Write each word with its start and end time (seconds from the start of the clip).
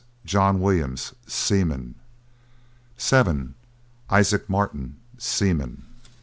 JOHN 0.25 0.59
WILLIAMS, 0.59 1.13
Seaman. 1.27 1.93
7. 2.97 3.53
ISAAC 4.09 4.49
MARTIN, 4.49 4.95
Seaman. 5.19 5.83